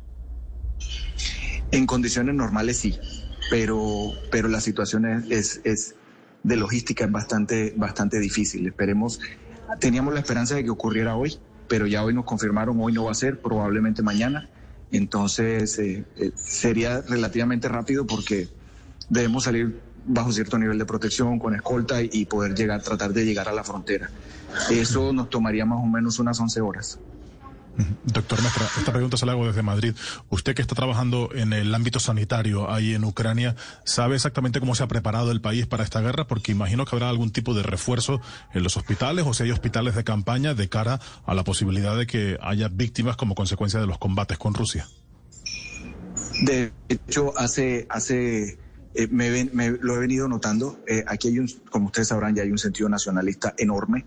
En 1.71 1.87
condiciones 1.87 2.35
normales 2.35 2.77
sí 2.77 2.99
pero, 3.49 4.13
pero 4.31 4.47
la 4.47 4.61
situación 4.61 5.05
es, 5.05 5.29
es, 5.29 5.61
es 5.63 5.95
de 6.43 6.55
logística 6.55 7.05
es 7.05 7.11
bastante, 7.11 7.73
bastante 7.77 8.19
difícil. 8.19 8.65
Esperemos, 8.67 9.19
teníamos 9.79 10.13
la 10.13 10.21
esperanza 10.21 10.55
de 10.55 10.63
que 10.63 10.69
ocurriera 10.69 11.15
hoy, 11.15 11.37
pero 11.73 11.87
ya 11.87 12.03
hoy 12.03 12.13
nos 12.13 12.25
confirmaron, 12.25 12.77
hoy 12.79 12.93
no 12.93 13.05
va 13.05 13.11
a 13.13 13.15
ser, 13.15 13.41
probablemente 13.41 14.03
mañana. 14.03 14.47
Entonces 14.91 15.79
eh, 15.79 16.03
eh, 16.17 16.31
sería 16.35 17.01
relativamente 17.01 17.67
rápido 17.67 18.05
porque 18.05 18.47
debemos 19.09 19.45
salir 19.45 19.81
bajo 20.05 20.31
cierto 20.31 20.59
nivel 20.59 20.77
de 20.77 20.85
protección, 20.85 21.39
con 21.39 21.55
escolta 21.55 21.99
y, 22.03 22.11
y 22.13 22.25
poder 22.25 22.53
llegar, 22.53 22.83
tratar 22.83 23.11
de 23.11 23.25
llegar 23.25 23.49
a 23.49 23.53
la 23.53 23.63
frontera. 23.63 24.11
Eso 24.69 25.13
nos 25.13 25.31
tomaría 25.31 25.65
más 25.65 25.79
o 25.79 25.87
menos 25.87 26.19
unas 26.19 26.39
11 26.39 26.61
horas. 26.61 26.99
Doctor 28.05 28.41
Mestra, 28.43 28.67
esta 28.77 28.91
pregunta 28.91 29.17
se 29.17 29.25
la 29.25 29.31
hago 29.31 29.47
desde 29.47 29.63
Madrid. 29.63 29.95
Usted 30.29 30.53
que 30.53 30.61
está 30.61 30.75
trabajando 30.75 31.29
en 31.33 31.53
el 31.53 31.73
ámbito 31.73 31.99
sanitario 31.99 32.71
ahí 32.71 32.93
en 32.93 33.03
Ucrania, 33.03 33.55
¿sabe 33.83 34.15
exactamente 34.15 34.59
cómo 34.59 34.75
se 34.75 34.83
ha 34.83 34.87
preparado 34.87 35.31
el 35.31 35.41
país 35.41 35.65
para 35.65 35.83
esta 35.83 36.01
guerra? 36.01 36.27
Porque 36.27 36.51
imagino 36.51 36.85
que 36.85 36.95
habrá 36.95 37.09
algún 37.09 37.31
tipo 37.31 37.53
de 37.53 37.63
refuerzo 37.63 38.21
en 38.53 38.63
los 38.63 38.77
hospitales 38.77 39.25
o 39.25 39.33
si 39.33 39.43
hay 39.43 39.51
hospitales 39.51 39.95
de 39.95 40.03
campaña 40.03 40.53
de 40.53 40.69
cara 40.69 40.99
a 41.25 41.33
la 41.33 41.43
posibilidad 41.43 41.97
de 41.97 42.05
que 42.05 42.37
haya 42.41 42.67
víctimas 42.67 43.15
como 43.15 43.33
consecuencia 43.33 43.79
de 43.79 43.87
los 43.87 43.97
combates 43.97 44.37
con 44.37 44.53
Rusia. 44.53 44.87
De 46.43 46.71
hecho, 46.89 47.33
hace, 47.37 47.87
hace 47.89 48.59
eh, 48.93 49.07
me, 49.09 49.71
lo 49.81 49.95
he 49.95 49.99
venido 49.99 50.27
notando. 50.27 50.79
Eh, 50.87 51.03
aquí 51.07 51.29
hay 51.29 51.39
un, 51.39 51.49
como 51.71 51.87
ustedes 51.87 52.09
sabrán, 52.09 52.35
ya 52.35 52.43
hay 52.43 52.51
un 52.51 52.59
sentido 52.59 52.87
nacionalista 52.89 53.53
enorme. 53.57 54.05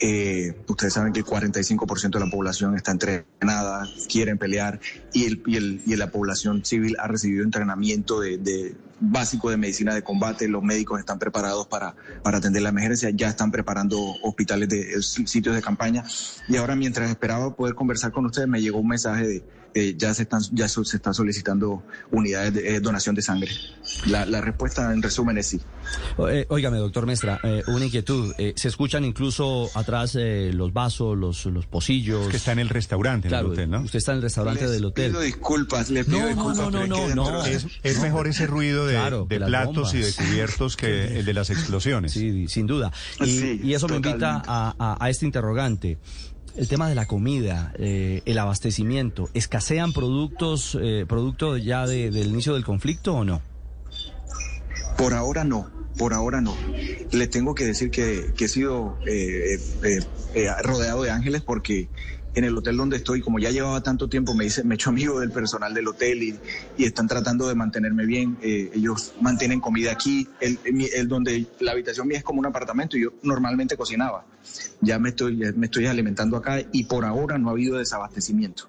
Eh, 0.00 0.54
ustedes 0.68 0.92
saben 0.92 1.12
que 1.12 1.20
el 1.20 1.26
45% 1.26 2.10
de 2.10 2.20
la 2.24 2.30
población 2.30 2.76
está 2.76 2.92
entrenada, 2.92 3.88
quieren 4.08 4.38
pelear 4.38 4.80
y, 5.12 5.24
el, 5.24 5.42
y, 5.46 5.56
el, 5.56 5.82
y 5.86 5.96
la 5.96 6.10
población 6.10 6.64
civil 6.64 6.96
ha 7.00 7.08
recibido 7.08 7.42
entrenamiento 7.42 8.20
de, 8.20 8.38
de, 8.38 8.76
básico 9.00 9.50
de 9.50 9.56
medicina 9.56 9.94
de 9.94 10.02
combate. 10.02 10.48
Los 10.48 10.62
médicos 10.62 11.00
están 11.00 11.18
preparados 11.18 11.66
para, 11.66 11.94
para 12.22 12.38
atender 12.38 12.62
la 12.62 12.68
emergencia, 12.70 13.10
ya 13.10 13.28
están 13.28 13.50
preparando 13.50 13.98
hospitales 14.22 14.68
de 14.68 15.02
sitios 15.02 15.54
de 15.54 15.62
campaña. 15.62 16.04
Y 16.48 16.56
ahora, 16.56 16.76
mientras 16.76 17.10
esperaba 17.10 17.54
poder 17.54 17.74
conversar 17.74 18.12
con 18.12 18.26
ustedes, 18.26 18.48
me 18.48 18.60
llegó 18.60 18.78
un 18.78 18.88
mensaje 18.88 19.26
de 19.26 19.44
eh, 19.74 19.94
ya 19.96 20.14
se 20.14 20.22
están 20.22 20.40
ya 20.52 20.68
se 20.68 20.80
están 20.80 21.14
solicitando 21.14 21.82
unidades 22.10 22.54
de 22.54 22.76
eh, 22.76 22.80
donación 22.80 23.14
de 23.14 23.22
sangre. 23.22 23.50
La, 24.06 24.26
la, 24.26 24.40
respuesta 24.40 24.92
en 24.92 25.02
resumen 25.02 25.38
es 25.38 25.46
sí. 25.46 25.60
Eh, 26.30 26.46
óigame, 26.48 26.78
doctor 26.78 27.06
Mestra, 27.06 27.40
eh, 27.42 27.62
una 27.68 27.84
inquietud. 27.84 28.32
Eh, 28.38 28.52
se 28.56 28.68
escuchan 28.68 29.04
incluso 29.04 29.70
atrás 29.74 30.16
los 30.16 30.72
vasos, 30.72 31.16
los, 31.16 31.46
los 31.46 31.66
pocillos. 31.66 32.24
Es 32.26 32.28
que 32.28 32.36
está 32.36 32.52
en 32.52 32.58
el 32.58 32.68
restaurante 32.68 33.28
claro, 33.28 33.50
del 33.50 33.52
hotel, 33.52 33.70
¿no? 33.70 33.80
Usted 33.82 33.98
está 33.98 34.12
en 34.12 34.16
el 34.16 34.22
restaurante 34.22 34.62
les 34.62 34.72
del 34.72 34.84
hotel. 34.84 35.10
Pido 35.10 35.20
disculpas, 35.20 35.90
le 35.90 36.04
pido 36.04 36.20
no, 36.20 36.26
disculpas. 36.28 36.58
No, 36.58 36.70
no, 36.70 36.86
no, 36.86 37.14
no. 37.14 37.44
Es, 37.44 37.66
es, 37.82 38.00
mejor 38.00 38.28
ese 38.28 38.46
ruido 38.46 38.86
de, 38.86 38.94
claro, 38.94 39.26
de 39.28 39.40
platos 39.40 39.94
y 39.94 39.98
de 39.98 40.12
cubiertos 40.12 40.76
que 40.76 41.18
el 41.18 41.24
de 41.24 41.34
las 41.34 41.50
explosiones. 41.50 42.12
Sí, 42.12 42.48
sin 42.48 42.66
duda. 42.66 42.92
Y, 43.20 43.26
sí, 43.26 43.60
y 43.62 43.74
eso 43.74 43.86
totalmente. 43.86 44.08
me 44.08 44.32
invita 44.32 44.42
a, 44.46 44.74
a, 44.78 45.04
a 45.04 45.10
este 45.10 45.26
interrogante. 45.26 45.98
El 46.58 46.66
tema 46.66 46.88
de 46.88 46.96
la 46.96 47.06
comida, 47.06 47.72
eh, 47.78 48.20
el 48.24 48.36
abastecimiento, 48.36 49.30
¿escasean 49.32 49.92
productos, 49.92 50.76
eh, 50.82 51.04
producto 51.08 51.56
ya 51.56 51.86
de, 51.86 52.10
del 52.10 52.30
inicio 52.30 52.54
del 52.54 52.64
conflicto 52.64 53.14
o 53.14 53.24
no? 53.24 53.40
Por 54.96 55.14
ahora 55.14 55.44
no, 55.44 55.70
por 55.96 56.14
ahora 56.14 56.40
no. 56.40 56.56
Le 57.12 57.28
tengo 57.28 57.54
que 57.54 57.64
decir 57.64 57.92
que, 57.92 58.32
que 58.36 58.46
he 58.46 58.48
sido 58.48 58.98
eh, 59.06 59.60
eh, 60.34 60.50
rodeado 60.64 61.04
de 61.04 61.12
ángeles 61.12 61.42
porque 61.42 61.88
en 62.38 62.44
el 62.44 62.56
hotel 62.56 62.76
donde 62.76 62.96
estoy, 62.96 63.20
como 63.20 63.38
ya 63.38 63.50
llevaba 63.50 63.82
tanto 63.82 64.08
tiempo, 64.08 64.34
me 64.34 64.44
hice, 64.44 64.64
me 64.64 64.74
he 64.74 64.76
hecho 64.76 64.90
amigo 64.90 65.20
del 65.20 65.30
personal 65.30 65.74
del 65.74 65.88
hotel 65.88 66.22
y, 66.22 66.38
y 66.76 66.84
están 66.84 67.08
tratando 67.08 67.48
de 67.48 67.54
mantenerme 67.54 68.06
bien. 68.06 68.38
Eh, 68.42 68.70
ellos 68.74 69.14
mantienen 69.20 69.60
comida 69.60 69.92
aquí. 69.92 70.28
El, 70.40 70.58
el, 70.64 71.08
donde 71.08 71.46
la 71.60 71.72
habitación 71.72 72.08
mía 72.08 72.18
es 72.18 72.24
como 72.24 72.38
un 72.40 72.46
apartamento 72.46 72.96
y 72.96 73.02
yo 73.02 73.10
normalmente 73.22 73.76
cocinaba. 73.76 74.24
Ya 74.80 74.98
me 74.98 75.10
estoy, 75.10 75.36
me 75.56 75.66
estoy 75.66 75.86
alimentando 75.86 76.36
acá 76.36 76.62
y 76.72 76.84
por 76.84 77.04
ahora 77.04 77.38
no 77.38 77.48
ha 77.48 77.52
habido 77.52 77.78
desabastecimiento. 77.78 78.68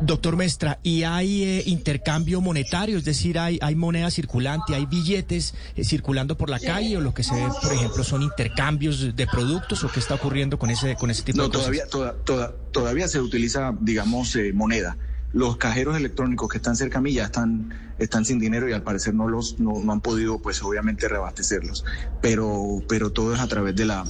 Doctor 0.00 0.36
Mestra, 0.36 0.80
¿y 0.82 1.04
hay 1.04 1.44
eh, 1.44 1.62
intercambio 1.66 2.40
monetario? 2.40 2.98
Es 2.98 3.04
decir, 3.04 3.38
¿hay, 3.38 3.58
hay 3.62 3.74
moneda 3.76 4.10
circulante, 4.10 4.74
hay 4.74 4.86
billetes 4.86 5.54
eh, 5.76 5.84
circulando 5.84 6.36
por 6.36 6.50
la 6.50 6.58
calle 6.58 6.96
o 6.96 7.00
lo 7.00 7.14
que 7.14 7.22
se 7.22 7.34
ve, 7.34 7.46
por 7.62 7.72
ejemplo, 7.72 8.02
son 8.02 8.22
intercambios 8.22 9.14
de 9.14 9.26
productos 9.26 9.84
o 9.84 9.88
qué 9.88 10.00
está 10.00 10.14
ocurriendo 10.14 10.58
con 10.58 10.70
ese, 10.70 10.96
con 10.96 11.10
ese 11.10 11.22
tipo 11.22 11.38
no, 11.38 11.44
de 11.44 11.50
cosas? 11.50 11.64
Todavía, 11.64 11.86
toda, 11.86 12.12
toda, 12.24 12.54
todavía 12.72 13.08
se 13.08 13.20
utiliza, 13.20 13.72
digamos, 13.80 14.34
eh, 14.36 14.52
moneda. 14.52 14.96
Los 15.32 15.56
cajeros 15.56 15.96
electrónicos 15.96 16.48
que 16.48 16.58
están 16.58 16.76
cerca 16.76 16.98
a 16.98 17.00
mí 17.00 17.12
ya 17.12 17.24
están, 17.24 17.94
están 17.98 18.24
sin 18.24 18.38
dinero 18.38 18.68
y 18.68 18.72
al 18.72 18.82
parecer 18.82 19.14
no, 19.14 19.28
los, 19.28 19.58
no, 19.60 19.80
no 19.82 19.92
han 19.92 20.00
podido, 20.00 20.40
pues 20.40 20.62
obviamente, 20.62 21.08
reabastecerlos. 21.08 21.84
Pero, 22.20 22.82
pero 22.88 23.10
todo 23.10 23.34
es 23.34 23.40
a 23.40 23.46
través 23.46 23.76
de 23.76 23.84
la... 23.84 24.04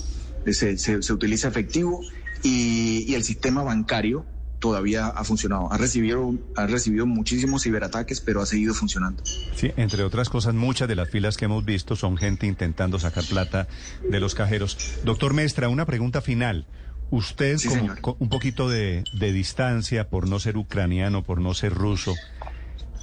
Se, 0.46 0.76
se, 0.76 1.02
se 1.02 1.12
utiliza 1.12 1.48
efectivo 1.48 2.02
y, 2.42 3.04
y 3.08 3.14
el 3.14 3.24
sistema 3.24 3.62
bancario 3.62 4.26
todavía 4.64 5.08
ha 5.08 5.24
funcionado. 5.24 5.70
Ha 5.70 5.76
recibido, 5.76 6.32
ha 6.56 6.66
recibido 6.66 7.04
muchísimos 7.04 7.64
ciberataques, 7.64 8.22
pero 8.22 8.40
ha 8.40 8.46
seguido 8.46 8.72
funcionando. 8.72 9.22
Sí, 9.54 9.70
entre 9.76 10.02
otras 10.04 10.30
cosas, 10.30 10.54
muchas 10.54 10.88
de 10.88 10.96
las 10.96 11.10
filas 11.10 11.36
que 11.36 11.44
hemos 11.44 11.66
visto 11.66 11.96
son 11.96 12.16
gente 12.16 12.46
intentando 12.46 12.98
sacar 12.98 13.24
plata 13.24 13.68
de 14.08 14.20
los 14.20 14.34
cajeros. 14.34 14.78
Doctor 15.04 15.34
Mestra, 15.34 15.68
una 15.68 15.84
pregunta 15.84 16.22
final. 16.22 16.66
Usted, 17.10 17.58
Sí, 17.58 17.68
como 17.68 17.94
con 18.00 18.16
un 18.20 18.30
poquito 18.30 18.70
de, 18.70 19.04
de 19.12 19.32
distancia, 19.34 20.08
por 20.08 20.26
no 20.30 20.40
ser 20.40 20.56
ucraniano, 20.56 21.22
por 21.22 21.42
no 21.42 21.52
ser 21.52 21.74
ruso, 21.74 22.14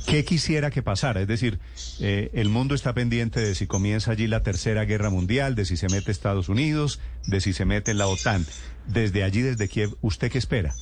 ¿qué 0.07 0.25
quisiera 0.25 0.71
que 0.71 0.81
pasara? 0.81 1.21
Es 1.21 1.27
decir, 1.27 1.59
eh, 1.99 2.31
el 2.33 2.49
mundo 2.49 2.73
está 2.73 2.95
pendiente 2.95 3.39
de 3.39 3.53
si 3.53 3.67
comienza 3.67 4.13
allí 4.13 4.25
la 4.25 4.41
tercera 4.41 4.83
guerra 4.85 5.11
mundial, 5.11 5.53
de 5.53 5.65
si 5.65 5.77
se 5.77 5.89
mete 5.89 6.09
Estados 6.09 6.49
Unidos, 6.49 6.99
de 7.27 7.39
si 7.39 7.53
se 7.53 7.65
mete 7.65 7.93
la 7.93 8.07
OTAN. 8.07 8.47
Desde 8.87 9.23
allí, 9.23 9.41
desde 9.41 9.69
Kiev, 9.69 9.91
¿usted 10.01 10.31
qué 10.31 10.39
espera? 10.39 10.73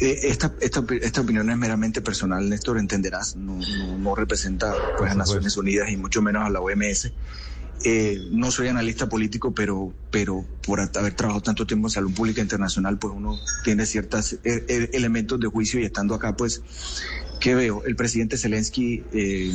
Eh, 0.00 0.20
esta, 0.24 0.54
esta, 0.60 0.84
esta 1.00 1.20
opinión 1.20 1.48
es 1.50 1.56
meramente 1.56 2.02
personal, 2.02 2.48
Néstor, 2.48 2.78
entenderás, 2.78 3.36
no, 3.36 3.58
no, 3.58 3.98
no 3.98 4.14
representa 4.14 4.74
pues, 4.98 5.10
a 5.10 5.14
Naciones 5.14 5.56
Unidas 5.56 5.90
y 5.90 5.96
mucho 5.96 6.20
menos 6.22 6.44
a 6.44 6.50
la 6.50 6.60
OMS. 6.60 7.12
Eh, 7.84 8.28
no 8.30 8.50
soy 8.50 8.68
analista 8.68 9.08
político, 9.08 9.52
pero, 9.54 9.92
pero 10.10 10.44
por 10.66 10.80
haber 10.80 11.14
trabajado 11.14 11.42
tanto 11.42 11.66
tiempo 11.66 11.88
en 11.88 11.90
salud 11.90 12.12
pública 12.12 12.40
internacional, 12.40 12.98
pues 12.98 13.12
uno 13.14 13.38
tiene 13.64 13.84
ciertos 13.86 14.38
eh, 14.44 14.90
elementos 14.92 15.38
de 15.38 15.46
juicio 15.46 15.80
y 15.80 15.84
estando 15.84 16.14
acá, 16.14 16.36
pues, 16.36 16.62
¿qué 17.40 17.54
veo? 17.54 17.84
El 17.84 17.96
presidente 17.96 18.38
Zelensky 18.38 19.04
eh, 19.12 19.52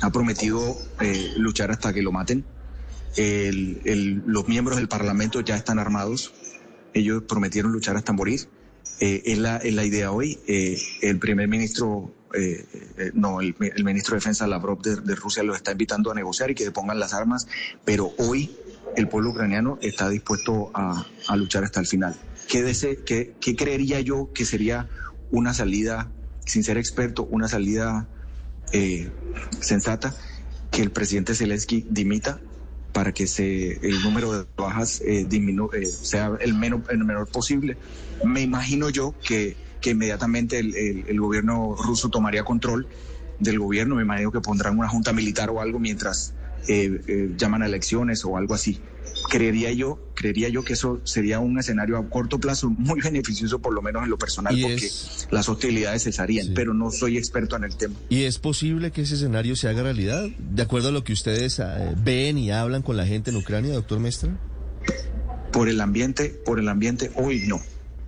ha 0.00 0.10
prometido 0.10 0.76
eh, 1.00 1.32
luchar 1.36 1.70
hasta 1.70 1.92
que 1.92 2.02
lo 2.02 2.12
maten. 2.12 2.44
El, 3.16 3.80
el, 3.84 4.22
los 4.26 4.46
miembros 4.48 4.76
del 4.76 4.88
Parlamento 4.88 5.40
ya 5.40 5.56
están 5.56 5.78
armados. 5.78 6.32
Ellos 6.92 7.22
prometieron 7.26 7.72
luchar 7.72 7.96
hasta 7.96 8.12
morir. 8.12 8.48
Eh, 9.00 9.22
es, 9.26 9.38
la, 9.38 9.56
es 9.56 9.74
la 9.74 9.84
idea 9.84 10.12
hoy. 10.12 10.38
Eh, 10.46 10.80
el 11.02 11.18
primer 11.18 11.48
ministro, 11.48 12.12
eh, 12.34 12.64
eh, 12.96 13.10
no, 13.14 13.40
el, 13.40 13.54
ministro 13.84 14.14
de 14.14 14.18
Defensa 14.18 14.46
Lavrov 14.46 14.82
de, 14.82 14.96
de, 14.96 15.14
Rusia 15.14 15.42
los 15.42 15.56
está 15.56 15.72
invitando 15.72 16.10
a 16.10 16.14
negociar 16.14 16.50
y 16.50 16.54
que 16.54 16.70
pongan 16.70 16.98
las 16.98 17.12
armas, 17.12 17.46
pero 17.84 18.12
hoy 18.18 18.56
el 18.96 19.08
pueblo 19.08 19.30
ucraniano 19.30 19.78
está 19.82 20.08
dispuesto 20.08 20.70
a, 20.74 21.06
a 21.28 21.36
luchar 21.36 21.64
hasta 21.64 21.80
el 21.80 21.86
final. 21.86 22.16
¿Qué, 22.48 22.62
dese, 22.62 22.98
qué, 23.04 23.34
¿Qué 23.40 23.56
creería 23.56 24.00
yo 24.00 24.30
que 24.32 24.44
sería 24.44 24.88
una 25.30 25.54
salida, 25.54 26.10
sin 26.46 26.62
ser 26.62 26.78
experto, 26.78 27.24
una 27.24 27.48
salida 27.48 28.08
eh, 28.72 29.10
sensata? 29.60 30.14
Que 30.70 30.82
el 30.82 30.90
presidente 30.90 31.34
Zelensky 31.34 31.86
dimita 31.88 32.40
para 32.94 33.12
que 33.12 33.26
se, 33.26 33.72
el 33.86 34.02
número 34.04 34.32
de 34.32 34.46
bajas 34.56 35.00
eh, 35.00 35.26
eh, 35.28 35.86
sea 35.86 36.30
el, 36.40 36.54
menor, 36.54 36.84
el 36.88 37.04
menor 37.04 37.28
posible. 37.28 37.76
Me 38.24 38.40
imagino 38.40 38.88
yo 38.88 39.16
que, 39.20 39.56
que 39.80 39.90
inmediatamente 39.90 40.60
el, 40.60 40.74
el, 40.76 41.04
el, 41.08 41.20
gobierno 41.20 41.74
ruso 41.74 42.08
tomaría 42.08 42.44
control 42.44 42.86
del 43.40 43.58
gobierno, 43.58 43.96
me 43.96 44.02
imagino 44.02 44.30
que 44.30 44.40
pondrán 44.40 44.78
una 44.78 44.88
junta 44.88 45.12
militar 45.12 45.50
o 45.50 45.60
algo 45.60 45.80
mientras 45.80 46.34
eh, 46.68 47.34
llaman 47.36 47.62
a 47.62 47.66
elecciones 47.66 48.24
o 48.24 48.36
algo 48.36 48.54
así. 48.54 48.80
Creería 49.28 49.72
yo, 49.72 49.98
creería 50.14 50.48
yo 50.48 50.64
que 50.64 50.74
eso 50.74 51.00
sería 51.04 51.40
un 51.40 51.58
escenario 51.58 51.96
a 51.96 52.08
corto 52.08 52.38
plazo 52.38 52.70
muy 52.70 53.00
beneficioso, 53.00 53.58
por 53.58 53.74
lo 53.74 53.82
menos 53.82 54.04
en 54.04 54.10
lo 54.10 54.18
personal, 54.18 54.56
porque 54.60 54.86
es... 54.86 55.28
las 55.30 55.48
hostilidades 55.48 56.04
cesarían, 56.04 56.46
sí. 56.46 56.52
pero 56.54 56.74
no 56.74 56.90
soy 56.90 57.16
experto 57.16 57.56
en 57.56 57.64
el 57.64 57.76
tema. 57.76 57.94
¿Y 58.08 58.24
es 58.24 58.38
posible 58.38 58.90
que 58.90 59.02
ese 59.02 59.14
escenario 59.14 59.56
se 59.56 59.68
haga 59.68 59.82
realidad? 59.82 60.26
De 60.38 60.62
acuerdo 60.62 60.88
a 60.88 60.92
lo 60.92 61.04
que 61.04 61.12
ustedes 61.12 61.58
eh, 61.58 61.64
ven 61.96 62.38
y 62.38 62.50
hablan 62.50 62.82
con 62.82 62.96
la 62.96 63.06
gente 63.06 63.30
en 63.30 63.36
Ucrania, 63.36 63.72
doctor 63.72 63.98
Mestra. 64.00 64.38
Por 65.52 65.68
el 65.68 65.80
ambiente, 65.80 66.30
por 66.44 66.58
el 66.58 66.68
ambiente, 66.68 67.10
hoy 67.14 67.44
no. 67.46 67.60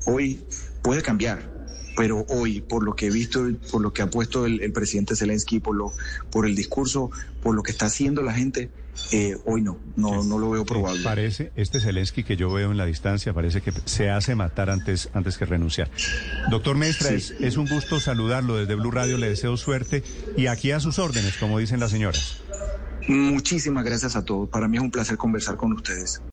Hoy 0.06 0.40
puede 0.82 1.02
cambiar, 1.02 1.50
pero 1.96 2.26
hoy, 2.28 2.60
por 2.60 2.84
lo 2.84 2.94
que 2.94 3.06
he 3.06 3.10
visto, 3.10 3.48
por 3.70 3.80
lo 3.80 3.92
que 3.92 4.02
ha 4.02 4.10
puesto 4.10 4.46
el, 4.46 4.60
el 4.60 4.72
presidente 4.72 5.16
Zelensky, 5.16 5.60
por, 5.60 5.74
lo, 5.74 5.92
por 6.30 6.46
el 6.46 6.54
discurso, 6.54 7.10
por 7.42 7.54
lo 7.54 7.62
que 7.62 7.72
está 7.72 7.86
haciendo 7.86 8.22
la 8.22 8.34
gente, 8.34 8.70
eh, 9.12 9.36
hoy 9.44 9.62
no, 9.62 9.78
no, 9.96 10.24
no 10.24 10.38
lo 10.38 10.50
veo 10.50 10.64
probable. 10.64 11.02
Parece, 11.02 11.52
este 11.56 11.80
Zelensky 11.80 12.24
que 12.24 12.36
yo 12.36 12.52
veo 12.52 12.70
en 12.70 12.76
la 12.76 12.86
distancia, 12.86 13.32
parece 13.32 13.60
que 13.60 13.72
se 13.84 14.10
hace 14.10 14.34
matar 14.34 14.70
antes, 14.70 15.10
antes 15.14 15.38
que 15.38 15.46
renunciar. 15.46 15.90
Doctor 16.50 16.76
Mestra, 16.76 17.10
sí. 17.10 17.14
es, 17.14 17.34
es 17.40 17.56
un 17.56 17.66
gusto 17.66 18.00
saludarlo 18.00 18.56
desde 18.56 18.74
Blue 18.74 18.90
Radio, 18.90 19.16
le 19.18 19.28
deseo 19.28 19.56
suerte 19.56 20.02
y 20.36 20.46
aquí 20.46 20.72
a 20.72 20.80
sus 20.80 20.98
órdenes, 20.98 21.36
como 21.38 21.58
dicen 21.58 21.80
las 21.80 21.90
señoras. 21.90 22.42
Muchísimas 23.08 23.84
gracias 23.84 24.16
a 24.16 24.24
todos. 24.24 24.48
Para 24.48 24.66
mí 24.66 24.78
es 24.78 24.82
un 24.82 24.90
placer 24.90 25.16
conversar 25.16 25.56
con 25.56 25.72
ustedes. 25.72 26.20